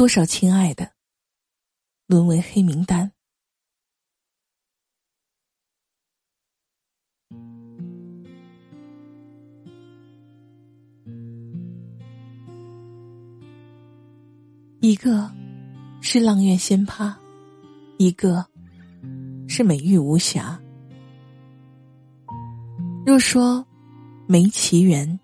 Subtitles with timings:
[0.00, 0.92] 多少亲爱的
[2.06, 3.12] 沦为黑名单。
[14.80, 15.30] 一个
[16.00, 17.14] 是阆苑仙葩，
[17.98, 18.46] 一个
[19.46, 20.58] 是美玉无瑕。
[23.04, 23.62] 若说
[24.26, 25.20] 没奇缘，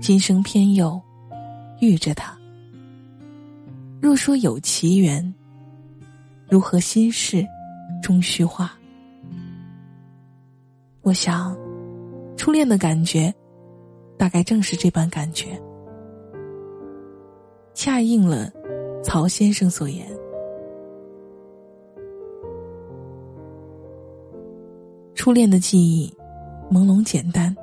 [0.00, 1.00] 今生偏又
[1.80, 2.35] 遇着他；
[4.00, 5.34] 若说有奇缘，
[6.48, 7.46] 如何心事
[8.02, 8.72] 终虚化？
[11.02, 11.56] 我想，
[12.36, 13.32] 初恋的感觉，
[14.18, 15.60] 大概正是这般感觉。
[17.74, 18.50] 恰应了
[19.02, 20.06] 曹先生所言。
[25.14, 26.12] 初恋的记忆
[26.70, 27.54] 朦胧简单，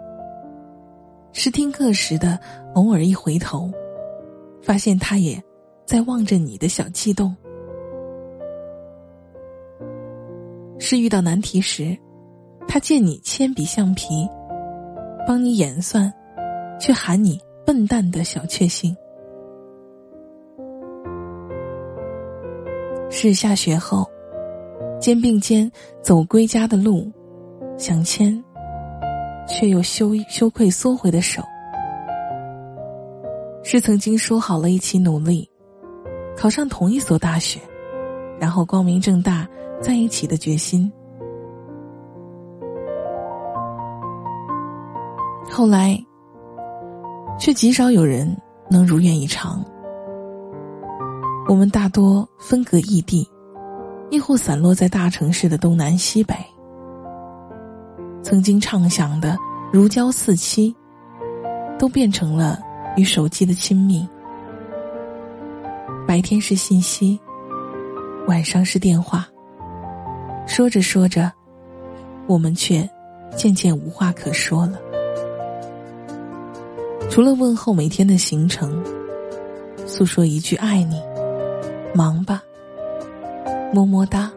[1.32, 2.40] 是听课时的
[2.76, 3.72] 偶尔一回头，
[4.62, 5.42] 发现他也
[5.86, 7.30] 在望着你的小悸动；
[10.80, 11.98] 是遇到难题时，
[12.68, 14.28] 他借你铅笔橡皮，
[15.28, 16.12] 帮你演算，
[16.80, 18.96] 却喊你笨蛋的小确幸。
[23.10, 24.10] 是下学后，
[25.00, 27.12] 肩并肩走归家的路，
[27.78, 28.44] 想牵，
[29.48, 31.44] 却又羞羞愧缩回的手。
[33.64, 35.50] 是曾经说好了一起努力，
[36.36, 37.60] 考上同一所大学，
[38.40, 39.48] 然后光明正大
[39.82, 40.92] 在一起的决心。
[45.50, 45.98] 后来，
[47.40, 48.36] 却极少有人
[48.70, 49.64] 能如愿以偿。
[51.48, 53.30] 我们大多分隔异地，
[54.10, 56.34] 亦或散落在大城市的东南西北。
[58.24, 59.38] 曾经畅想的
[59.72, 60.74] 如胶似漆，
[61.78, 62.60] 都变成了
[62.96, 64.08] 与手机的亲密。
[66.14, 67.20] 白天是信息，
[68.28, 69.28] 晚上是电话。
[70.46, 71.32] 说着说着，
[72.28, 72.88] 我们却
[73.36, 74.78] 渐渐无话可说了。
[77.10, 78.80] 除了问候每天的行程，
[79.88, 81.02] 诉说一句爱你。
[81.96, 82.44] 忙吧，
[83.74, 84.32] 么么哒。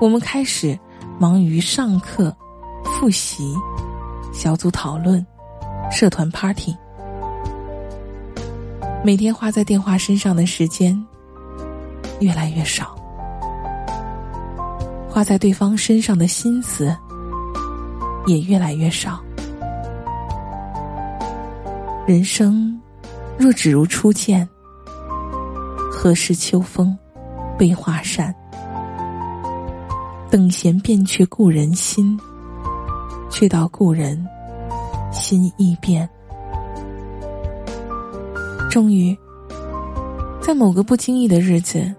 [0.00, 0.78] 我们开始
[1.18, 2.32] 忙于上课、
[2.84, 3.52] 复习、
[4.32, 5.26] 小组讨论、
[5.90, 6.72] 社团 party，
[9.08, 10.94] 每天花在电话身上的时间
[12.20, 12.94] 越来越少，
[15.08, 16.94] 花在对方身上的心思
[18.26, 19.18] 也越来越少。
[22.06, 22.78] 人生
[23.38, 24.46] 若只如初见。
[25.90, 26.94] 何事秋风
[27.56, 28.34] 悲画扇？
[30.28, 32.20] 等闲变却故人心，
[33.30, 34.22] 却道故人
[35.10, 36.06] 心易变。
[38.78, 39.18] 终于，
[40.40, 41.92] 在某个不经意的日子，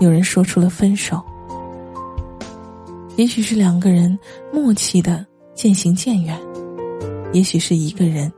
[0.00, 1.18] 有人说出了分手。
[3.16, 4.18] 也许是两个人
[4.52, 6.38] 默契的渐行渐远，
[7.32, 8.30] 也许是一个人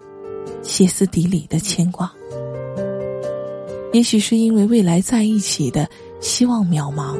[0.62, 2.08] 歇斯底里的牵挂。
[3.92, 5.88] 也许是因为未来在一起的
[6.20, 7.18] 希望渺茫，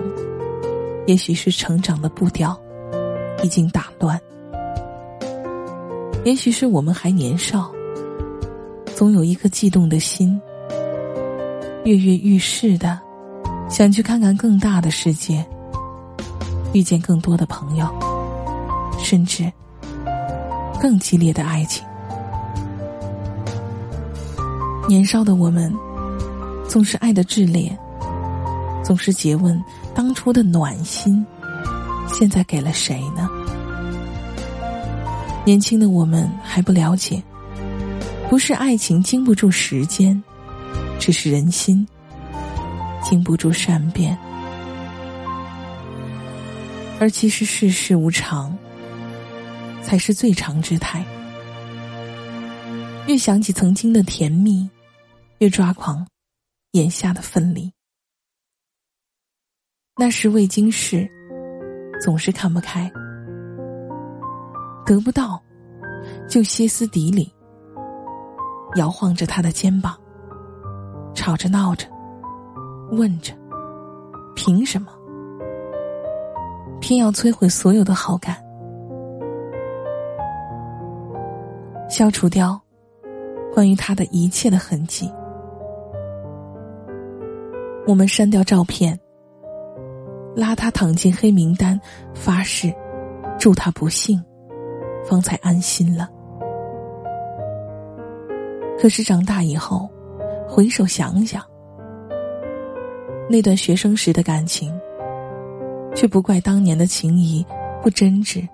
[1.08, 2.56] 也许是成长的步调
[3.42, 4.16] 已经打乱，
[6.24, 7.68] 也许是我们还年少，
[8.94, 10.40] 总有一颗悸动的心，
[11.84, 12.98] 跃跃欲试的
[13.68, 15.44] 想去看看更大的世界，
[16.72, 17.86] 遇见更多的朋友，
[18.98, 19.50] 甚至
[20.80, 21.84] 更激烈的爱情。
[24.88, 25.72] 年少的我们。
[26.68, 27.70] 总是爱的炽烈，
[28.82, 29.62] 总是诘问
[29.94, 31.22] 当初的暖心，
[32.08, 33.28] 现在给了谁呢？
[35.44, 37.22] 年轻的我们还不了解，
[38.30, 40.22] 不是爱情经不住时间，
[41.02, 41.84] 只是人心
[43.02, 44.16] 经不住善变。
[47.00, 48.56] 而其实世事无常，
[49.82, 51.04] 才是最长之态。
[53.08, 54.70] 越想起曾经的甜蜜，
[55.38, 56.06] 越抓狂。
[56.74, 57.70] 眼下的分离，
[59.98, 61.06] 那时未经事，
[62.00, 62.90] 总是看不开，
[64.86, 65.42] 得不到
[66.26, 67.30] 就歇斯底里，
[68.76, 70.00] 摇晃着他的肩膀，
[71.22, 71.86] 吵着闹着，
[72.90, 73.32] 问着，
[74.34, 74.88] 凭什么，
[76.80, 78.34] 偏要摧毁所有的好感，
[81.88, 82.60] 消除掉
[83.54, 85.08] 关于他的一切的痕迹。
[87.86, 88.98] 我们删掉照片，
[90.34, 91.80] 拉他躺进黑名单，
[92.12, 92.74] 发誓
[93.38, 94.20] 祝他不幸，
[95.04, 96.08] 方才安心了。
[98.76, 99.88] 可是长大以后，
[100.54, 101.42] 回首想想，
[103.26, 104.70] 那段学生时的感情，
[105.94, 107.42] 却不怪当年的情谊
[107.80, 108.46] 不真挚，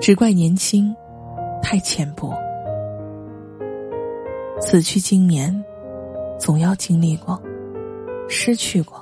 [0.00, 0.92] 只怪年轻
[1.62, 2.34] 太浅薄。
[4.60, 5.64] 此去经年，
[6.40, 7.40] 总要经历过，
[8.28, 9.00] 失去过，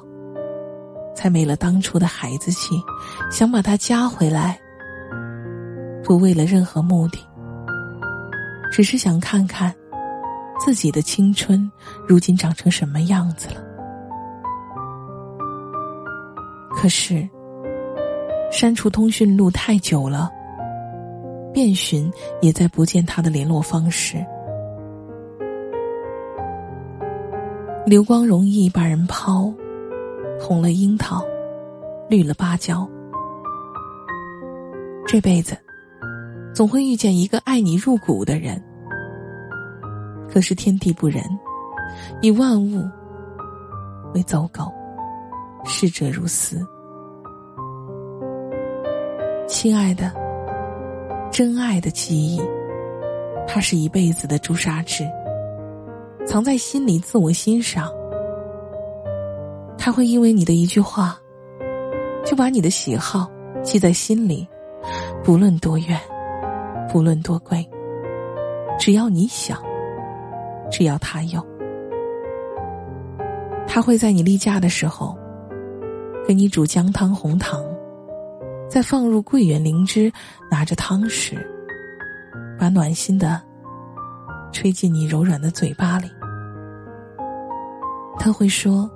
[1.15, 2.75] 才没了当初的孩子气，
[3.31, 4.61] 想把他加回来，
[6.05, 7.19] 不为了任何目的，
[8.71, 9.75] 只是想看看
[10.59, 11.71] 自己的青春
[12.07, 13.65] 如今长成什么样子了。
[16.75, 17.29] 可是，
[18.51, 20.31] 删除通讯录太久了，
[21.53, 22.11] 遍寻
[22.41, 24.25] 也再不见他的联络方式。
[27.87, 29.53] 流光容易把人抛，
[30.41, 31.23] 红了樱桃，
[32.11, 32.89] 绿了芭蕉。
[35.07, 35.57] 这辈子，
[36.53, 38.61] 总会遇见一个爱你入骨的人。
[40.29, 41.23] 可是天地不仁，
[42.23, 42.83] 以万物
[44.15, 44.73] 为走狗。
[45.69, 46.65] 逝者如斯，
[49.49, 50.13] 亲爱的，
[51.29, 52.41] 真爱的记忆，
[53.49, 55.05] 它是一辈子的朱砂痣，
[56.25, 57.91] 藏在心里自我欣赏。
[59.77, 61.19] 他会因为你的一句话，
[62.25, 63.29] 就把你的喜好
[63.65, 64.47] 记在心里，
[65.25, 65.99] 不论多远，
[66.93, 67.69] 不论多贵，
[68.79, 69.61] 只要你想，
[70.71, 71.45] 只要他有，
[73.67, 75.17] 他会在你例假的时候。
[76.27, 77.65] 给你煮姜汤红糖，
[78.69, 80.13] 再放入桂圆灵芝，
[80.51, 81.39] 拿着汤匙，
[82.59, 83.41] 把暖心的
[84.51, 86.11] 吹进你柔软的嘴巴里。
[88.19, 88.91] 他会说，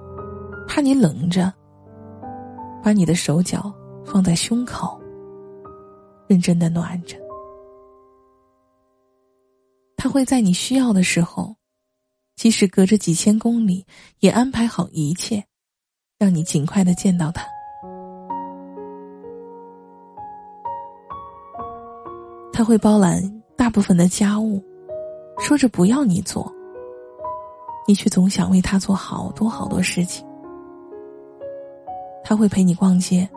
[0.67, 1.53] 怕你冷着，
[2.83, 3.73] 把你的手脚
[4.05, 5.01] 放在胸口，
[6.27, 7.17] 认真的暖着。
[9.97, 11.55] 他会在你需要的时候，
[12.41, 13.85] 即使隔着几千公里，
[14.21, 15.45] 也安排好一切。
[16.19, 17.47] 让你尽快的见到他，
[22.51, 23.21] 他会包揽
[23.59, 24.65] 大部分的家务，
[25.39, 26.51] 说着不要你做，
[27.87, 30.27] 你却总想为他做好多好多事情。
[32.25, 33.29] 他会陪你逛街，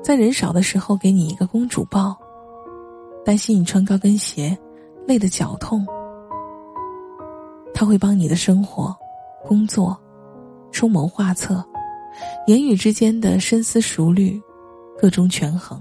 [0.00, 2.16] 在人少的时候给你一个公主抱，
[3.24, 4.56] 担心你穿高跟鞋
[5.08, 5.84] 累得脚痛。
[7.78, 8.96] 他会帮你的生活、
[9.44, 9.94] 工作
[10.72, 11.62] 出谋划策。
[12.46, 14.40] 言语之间的深思熟虑，
[14.98, 15.78] 各种权衡，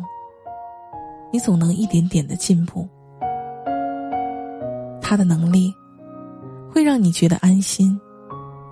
[1.32, 2.86] 你总能一点点的进步。
[5.02, 5.74] 他的能力
[6.70, 7.98] 会让你觉得安心，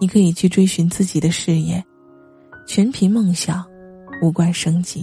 [0.01, 1.81] 你可以去追寻自己的事业，
[2.67, 3.65] 全凭梦想，
[4.21, 5.01] 无关生计。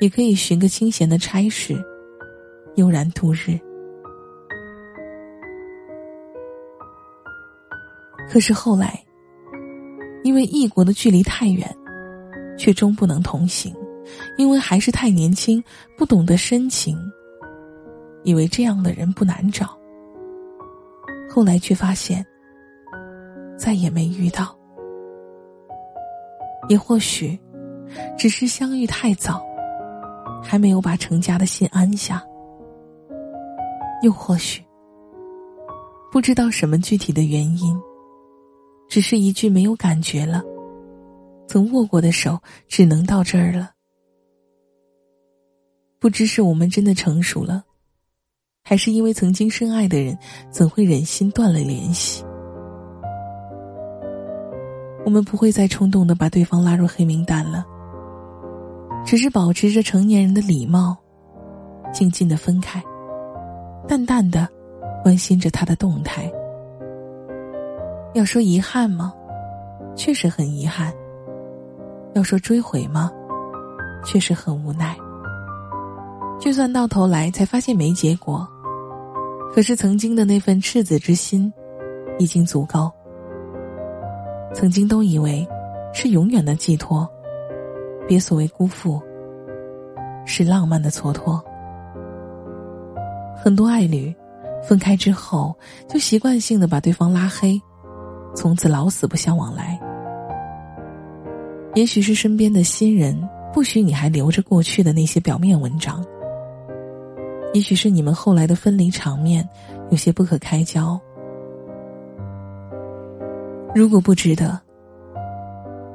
[0.00, 1.76] 也可以寻个清闲的差事，
[2.76, 3.60] 悠然度日。
[8.28, 8.98] 可是后来。
[10.24, 11.68] 因为异国的距离太远，
[12.56, 13.74] 却终不能同行；
[14.38, 15.60] 因为还是太年轻，
[15.98, 16.96] 不懂得深情。
[18.22, 19.76] 以为这样的人不难找，
[21.28, 22.24] 后来却发现
[23.58, 24.56] 再也没遇到。
[26.68, 27.36] 也或许，
[28.16, 29.44] 只是相遇太早，
[30.40, 32.22] 还没有把成家的心安下；
[34.04, 34.62] 又或许，
[36.12, 37.76] 不知道什么具体的原因。
[38.92, 40.42] 只是一句没有感觉了，
[41.48, 43.70] 曾握过的手只能到这儿了。
[45.98, 47.64] 不知是我们真的成熟了，
[48.62, 50.18] 还是因为曾经深爱的人
[50.50, 52.22] 怎会忍心断了联系？
[55.06, 57.64] 我们不会再冲动的把对方拉入黑名单了，
[59.06, 60.94] 只是保持着成年人的礼貌，
[61.94, 62.84] 静静的分开，
[63.88, 64.46] 淡淡的
[65.02, 66.30] 关心着他的动态。
[68.14, 69.12] 要说遗憾吗？
[69.96, 70.92] 确实很遗憾。
[72.14, 73.10] 要说追悔吗？
[74.04, 74.96] 确实很无奈。
[76.38, 78.46] 就算到头来才发现没结果，
[79.54, 81.50] 可是曾经的那份赤子之心，
[82.18, 82.90] 已经足够。
[84.52, 85.46] 曾经都以为
[85.94, 87.08] 是永远的寄托，
[88.06, 89.00] 别所谓辜负，
[90.26, 91.42] 是浪漫的蹉跎。
[93.36, 94.14] 很多爱侣
[94.62, 95.56] 分开之后，
[95.88, 97.58] 就习惯性的把对方拉黑。
[98.34, 99.78] 从此老死不相往来。
[101.74, 103.16] 也许是身边的新人
[103.52, 106.04] 不许你还留着过去的那些表面文章。
[107.54, 109.46] 也许是你们后来的分离场面
[109.90, 111.00] 有些不可开交。
[113.74, 114.60] 如果不值得，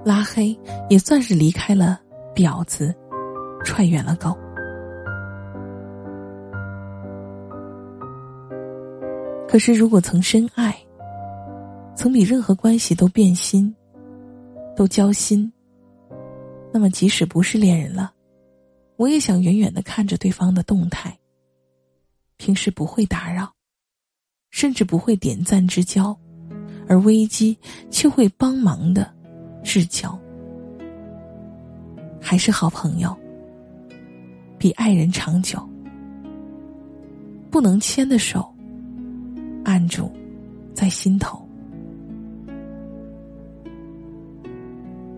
[0.04, 0.58] 拉黑
[0.90, 2.00] 也算是离开了
[2.36, 2.94] 婊子，
[3.64, 4.36] 踹远了狗。
[9.48, 10.76] 可是如果曾深爱。
[12.08, 13.76] 总比任何关系都变心，
[14.78, 15.52] 都交心，
[16.72, 18.14] 那么即使不是恋人了，
[18.96, 21.14] 我也想远远的看着对方的动态。
[22.38, 23.52] 平时不会打扰，
[24.52, 26.18] 甚至不会点赞之交，
[26.88, 27.58] 而危机
[27.92, 29.14] 却会帮忙的
[29.62, 30.18] 至交，
[32.22, 33.14] 还是好朋友，
[34.58, 35.62] 比爱人长久。
[37.52, 38.50] 不能牵的手，
[39.66, 40.10] 按住
[40.74, 41.46] 在心头。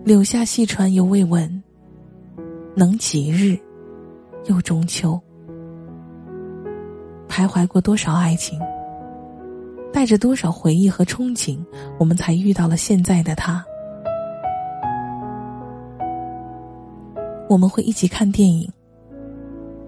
[0.02, 1.62] 柳下细船犹未闻，
[2.74, 3.58] 能几日
[4.46, 5.20] 又中秋？
[7.28, 8.58] 徘徊过多少爱情，
[9.92, 11.62] 带着多少回忆和憧憬，
[11.98, 13.62] 我们才遇到了现在的他。
[17.46, 18.72] 我们会一起看电影，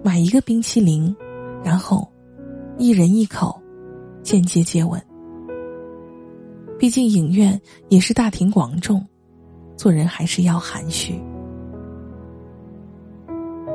[0.03, 1.13] 买一个冰淇淋，
[1.63, 2.07] 然后
[2.77, 3.59] 一人一口，
[4.21, 5.01] 间接接吻。
[6.77, 9.03] 毕竟影院也是大庭广众。
[9.75, 11.21] 做人还是要含蓄。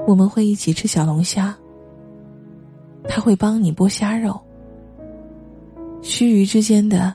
[0.07, 1.55] 我们会一起吃小龙虾，
[3.05, 4.41] 他会帮你剥虾肉。
[6.01, 7.15] 须臾之间的，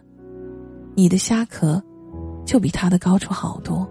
[0.94, 1.82] 你的虾壳
[2.46, 3.88] 就比他的高出好多。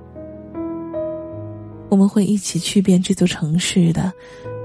[1.88, 4.12] 我们会一起去遍这座城市的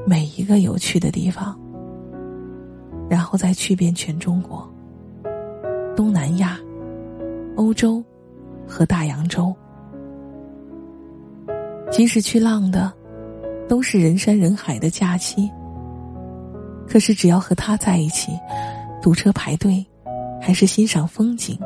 [0.05, 1.59] 每一个有趣的地方，
[3.09, 4.69] 然后再去遍全中国、
[5.95, 6.59] 东南亚、
[7.55, 8.03] 欧洲
[8.67, 9.55] 和大洋洲。
[11.89, 12.91] 即使去浪的，
[13.67, 15.49] 都是人山人海的假期。
[16.87, 18.31] 可是只要和他在一起，
[19.01, 19.85] 堵车排队，
[20.41, 21.59] 还是欣赏风景，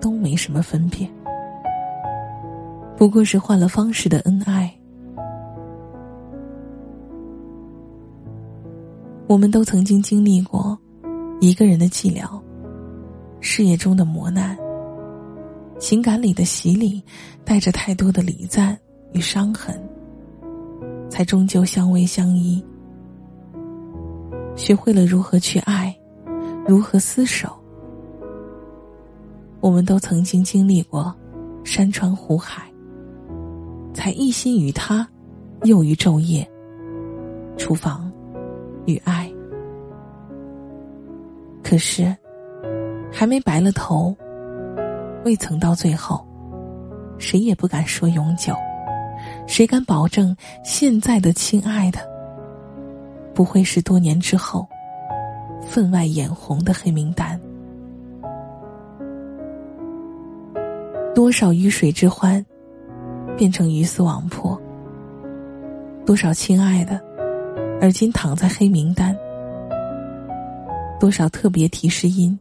[0.00, 1.08] 都没什么分别。
[2.96, 4.72] 不过是换了方式的恩爱。
[9.28, 10.76] 我们都曾经经历过
[11.40, 12.40] 一个人的寂寥，
[13.40, 14.56] 事业中的磨难，
[15.78, 17.00] 情感里的洗礼，
[17.44, 18.76] 带着太多的礼赞。
[19.12, 19.80] 与伤痕，
[21.08, 22.64] 才终究相偎相依。
[24.54, 25.96] 学会了如何去爱，
[26.66, 27.48] 如何厮守。
[29.60, 31.14] 我们都曾经经历过
[31.64, 32.70] 山川湖海，
[33.94, 35.08] 才一心与他，
[35.64, 36.48] 又于昼夜。
[37.56, 38.10] 厨房，
[38.86, 39.30] 与爱。
[41.62, 42.16] 可是，
[43.12, 44.16] 还没白了头，
[45.24, 46.26] 未曾到最后，
[47.18, 48.54] 谁也不敢说永久。
[49.48, 51.98] 谁敢保证现在的亲爱的
[53.34, 54.68] 不会是多年之后
[55.62, 57.40] 分外眼红的黑名单？
[61.14, 62.44] 多少鱼水之欢
[63.36, 64.60] 变成鱼死网破？
[66.04, 67.00] 多少亲爱的
[67.80, 69.16] 而今躺在黑名单？
[71.00, 72.38] 多少特别提示音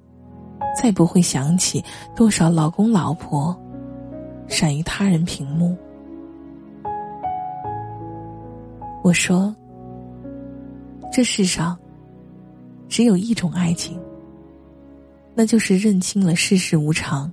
[0.79, 1.83] 再不会响起？
[2.15, 3.57] 多少老公老婆
[4.47, 5.75] 闪于他人屏幕？
[9.07, 9.55] 我说
[11.13, 11.79] ：“这世上
[12.89, 13.97] 只有一种爱情，
[15.33, 17.31] 那就是认清了世事无常，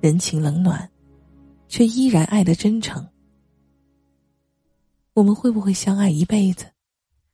[0.00, 0.90] 人情冷暖，
[1.68, 3.06] 却依然爱的真诚。
[5.14, 6.66] 我们会不会相爱一辈子，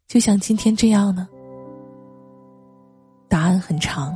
[0.06, 1.26] 就像今天这样呢？
[3.26, 4.14] 答案很长，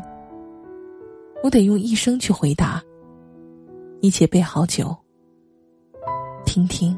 [1.42, 2.82] 我得用一生去回答。
[4.02, 4.94] 一且备好酒，
[6.44, 6.94] 听听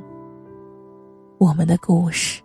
[1.39, 2.43] 我们的故事。”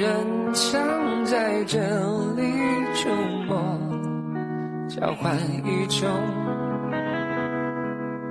[0.00, 0.08] 人
[0.54, 0.80] 常
[1.26, 2.42] 在这里
[2.94, 3.10] 出
[3.46, 3.54] 没，
[4.88, 6.08] 交换一种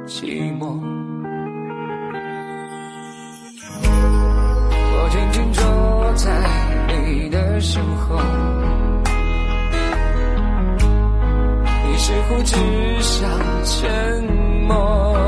[0.07, 0.81] 寂寞。
[3.83, 5.63] 我静静坐
[6.15, 6.25] 在。
[7.11, 8.19] 你的身后，
[11.85, 12.55] 你似乎只
[13.01, 13.29] 想
[13.63, 14.23] 沉
[14.67, 15.18] 默。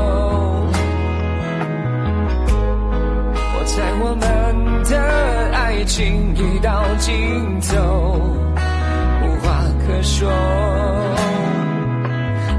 [5.84, 7.14] 情已到尽
[7.60, 8.20] 头，
[9.22, 10.30] 无话可说，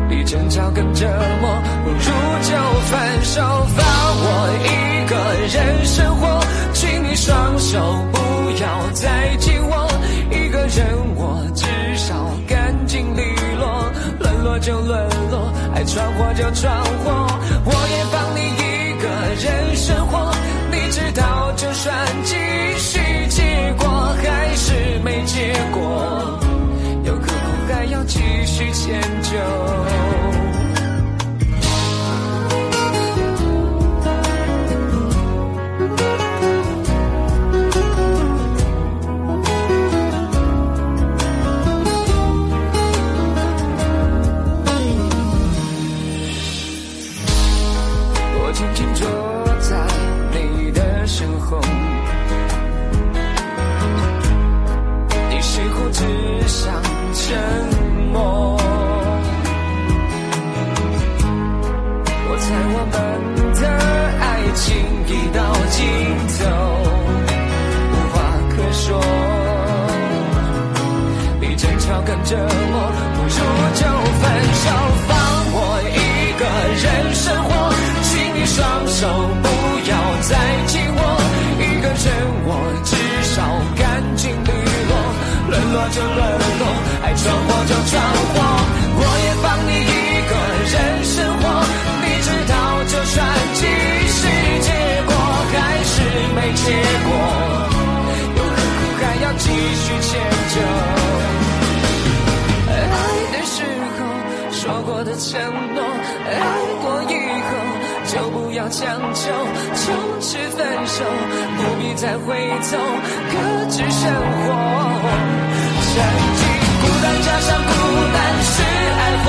[0.09, 1.07] 比争吵更折
[1.41, 1.97] 磨，不如
[2.41, 2.55] 就
[2.89, 3.41] 分手，
[3.75, 3.85] 放
[4.25, 4.27] 我
[4.63, 5.15] 一个
[5.57, 6.39] 人生活，
[6.73, 7.79] 请你双手
[8.11, 8.23] 不。
[8.61, 9.87] 要再紧握
[10.29, 11.65] 一个人，我至
[11.97, 12.13] 少
[12.47, 13.23] 干净利
[13.59, 16.71] 落，沦落就沦落，爱闯祸就闯
[17.03, 17.27] 祸，
[17.65, 19.09] 我也放你一个
[19.43, 20.31] 人生活。
[20.71, 22.35] 你知道就算继
[22.77, 22.99] 续，
[25.43, 25.82] 是
[72.33, 72.81] 折磨，
[73.13, 73.37] 不如
[73.77, 73.85] 就
[74.17, 74.23] 分
[74.63, 74.65] 手，
[75.07, 75.13] 放
[75.53, 76.43] 我一个
[76.81, 77.49] 人生活。
[78.09, 78.57] 请你双
[78.89, 79.05] 手
[79.43, 79.45] 不
[79.85, 79.93] 要
[80.25, 80.33] 再
[80.65, 80.99] 紧握，
[81.61, 82.09] 一个人
[82.49, 82.49] 我
[82.89, 82.97] 至
[83.35, 83.37] 少
[83.77, 84.49] 干净利
[84.89, 84.91] 落，
[85.51, 86.21] 沦落就沦
[86.57, 86.63] 落，
[87.03, 88.01] 爱闯祸就闯
[88.33, 88.35] 祸，
[88.97, 90.33] 我也放你一个
[90.73, 91.45] 人生活。
[92.01, 92.53] 你知道，
[92.89, 93.15] 就算
[93.53, 93.61] 继
[94.09, 94.25] 续，
[94.65, 94.73] 结
[95.05, 95.13] 果
[95.53, 95.53] 还
[95.85, 96.01] 是
[96.33, 96.65] 没结
[97.05, 97.13] 果，
[98.37, 100.17] 又何苦还要继续迁
[105.13, 105.39] 的承
[105.75, 105.83] 诺，
[106.25, 106.33] 爱
[106.81, 107.13] 过以
[107.45, 107.49] 后
[108.07, 108.81] 就不要强
[109.13, 109.29] 求，
[109.75, 111.05] 从此分手，
[111.55, 112.33] 不必再回
[112.65, 112.77] 头，
[113.29, 114.49] 各自生活。
[115.85, 115.95] 曾
[116.39, 116.41] 经
[116.81, 117.71] 孤单加上孤
[118.11, 118.53] 单是
[118.97, 119.25] 爱火，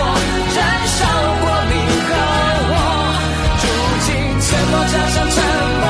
[0.57, 0.99] 燃烧
[1.43, 1.73] 过你
[2.09, 2.11] 和
[2.73, 2.75] 我，
[3.61, 3.65] 如
[4.07, 4.09] 今
[4.41, 5.37] 沉默加上沉
[5.81, 5.85] 默。